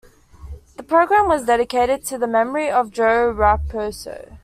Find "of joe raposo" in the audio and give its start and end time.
2.71-4.39